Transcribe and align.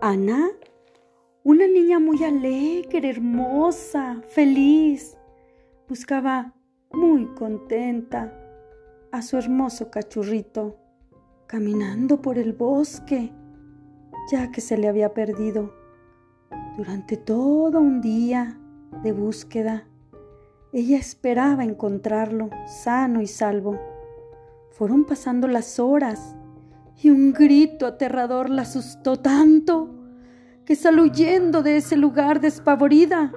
Ana, 0.00 0.50
una 1.42 1.66
niña 1.66 1.98
muy 1.98 2.22
alegre, 2.24 3.10
hermosa, 3.10 4.22
feliz, 4.28 5.16
buscaba 5.88 6.54
muy 6.92 7.26
contenta 7.34 8.32
a 9.12 9.22
su 9.22 9.36
hermoso 9.36 9.90
cachurrito, 9.90 10.76
caminando 11.46 12.20
por 12.20 12.38
el 12.38 12.52
bosque, 12.52 13.32
ya 14.30 14.50
que 14.50 14.60
se 14.60 14.76
le 14.76 14.88
había 14.88 15.14
perdido 15.14 15.74
durante 16.76 17.16
todo 17.16 17.80
un 17.80 18.00
día 18.00 18.58
de 19.02 19.12
búsqueda. 19.12 19.86
Ella 20.72 20.98
esperaba 20.98 21.64
encontrarlo 21.64 22.50
sano 22.66 23.20
y 23.20 23.26
salvo. 23.26 23.78
Fueron 24.70 25.04
pasando 25.04 25.46
las 25.46 25.78
horas 25.78 26.36
y 27.04 27.10
un 27.10 27.34
grito 27.34 27.86
aterrador 27.86 28.48
la 28.48 28.62
asustó 28.62 29.16
tanto 29.18 29.90
que 30.64 30.74
salió 30.74 31.02
huyendo 31.02 31.62
de 31.62 31.76
ese 31.76 31.98
lugar 31.98 32.40
despavorida. 32.40 33.30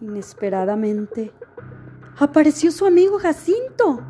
Inesperadamente 0.00 1.32
apareció 2.18 2.72
su 2.72 2.86
amigo 2.86 3.18
Jacinto, 3.18 4.00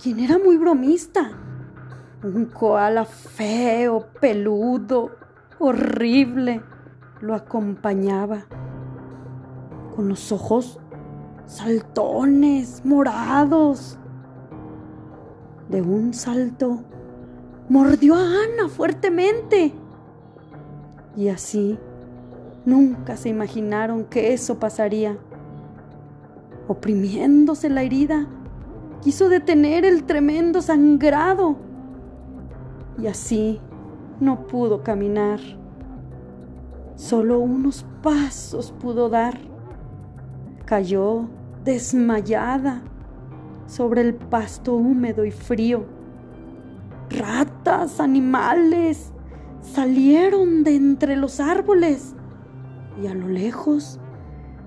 quien 0.00 0.20
era 0.20 0.38
muy 0.38 0.58
bromista. 0.58 1.32
Un 2.22 2.44
koala 2.46 3.04
feo, 3.04 4.06
peludo, 4.20 5.10
horrible, 5.58 6.62
lo 7.20 7.34
acompañaba. 7.34 8.46
Con 9.96 10.08
los 10.08 10.30
ojos 10.30 10.78
saltones, 11.46 12.84
morados. 12.84 13.98
De 15.68 15.82
un 15.82 16.14
salto, 16.14 16.84
mordió 17.72 18.16
a 18.16 18.18
Ana 18.18 18.68
fuertemente. 18.68 19.72
Y 21.16 21.28
así, 21.28 21.78
nunca 22.66 23.16
se 23.16 23.30
imaginaron 23.30 24.04
que 24.04 24.34
eso 24.34 24.58
pasaría. 24.58 25.16
Oprimiéndose 26.68 27.70
la 27.70 27.82
herida, 27.82 28.26
quiso 29.00 29.30
detener 29.30 29.86
el 29.86 30.04
tremendo 30.04 30.60
sangrado. 30.60 31.56
Y 32.98 33.06
así 33.06 33.58
no 34.20 34.46
pudo 34.46 34.82
caminar. 34.82 35.40
Solo 36.94 37.38
unos 37.38 37.86
pasos 38.02 38.70
pudo 38.82 39.08
dar. 39.08 39.38
Cayó 40.66 41.24
desmayada 41.64 42.82
sobre 43.66 44.02
el 44.02 44.14
pasto 44.14 44.74
húmedo 44.74 45.24
y 45.24 45.30
frío. 45.30 46.01
Ratas, 47.12 48.00
animales, 48.00 49.12
salieron 49.60 50.64
de 50.64 50.76
entre 50.76 51.16
los 51.16 51.40
árboles 51.40 52.14
y 53.02 53.06
a 53.06 53.14
lo 53.14 53.28
lejos 53.28 53.98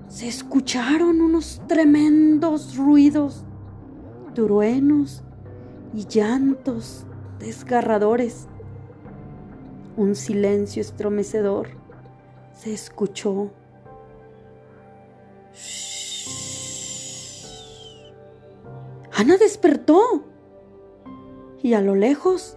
se 0.08 0.28
escucharon 0.28 1.20
unos 1.20 1.60
tremendos 1.66 2.76
ruidos, 2.76 3.44
truenos 4.34 5.22
y 5.92 6.06
llantos 6.06 7.06
desgarradores. 7.38 8.46
Un 9.96 10.14
silencio 10.14 10.80
estremecedor 10.82 11.68
se 12.52 12.72
escuchó. 12.72 13.50
Ana 19.12 19.36
despertó 19.38 20.24
y 21.62 21.74
a 21.74 21.80
lo 21.80 21.94
lejos 21.94 22.56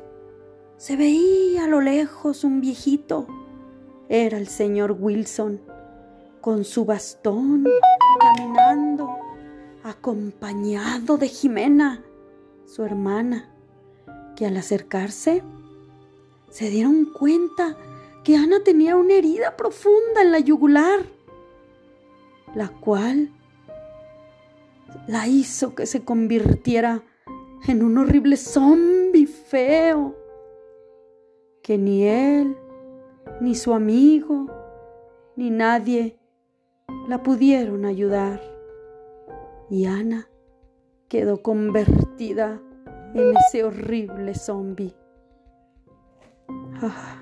se 0.77 0.95
veía 0.95 1.65
a 1.65 1.67
lo 1.67 1.81
lejos 1.81 2.43
un 2.43 2.61
viejito. 2.61 3.27
Era 4.07 4.37
el 4.37 4.47
señor 4.47 4.97
Wilson 4.99 5.61
con 6.41 6.63
su 6.63 6.85
bastón 6.85 7.65
caminando 8.19 9.09
acompañado 9.83 11.17
de 11.17 11.27
Jimena, 11.27 12.03
su 12.65 12.83
hermana, 12.83 13.49
que 14.35 14.45
al 14.45 14.57
acercarse 14.57 15.43
se 16.49 16.69
dieron 16.69 17.05
cuenta 17.05 17.77
que 18.23 18.35
Ana 18.35 18.63
tenía 18.63 18.95
una 18.95 19.13
herida 19.13 19.55
profunda 19.55 20.21
en 20.21 20.31
la 20.31 20.39
yugular, 20.39 20.99
la 22.55 22.69
cual 22.69 23.31
la 25.07 25.27
hizo 25.27 25.75
que 25.75 25.85
se 25.85 26.03
convirtiera 26.03 27.03
en 27.67 27.83
un 27.83 27.97
horrible 27.97 28.37
zombie 28.37 29.27
feo 29.27 30.15
que 31.61 31.77
ni 31.77 32.03
él, 32.03 32.57
ni 33.41 33.55
su 33.55 33.73
amigo, 33.73 34.47
ni 35.35 35.49
nadie 35.49 36.17
la 37.07 37.21
pudieron 37.21 37.85
ayudar. 37.85 38.41
Y 39.69 39.85
Ana 39.85 40.27
quedó 41.07 41.41
convertida 41.41 42.61
en 43.13 43.37
ese 43.37 43.63
horrible 43.63 44.33
zombi. 44.35 44.93
Ah. 46.81 47.19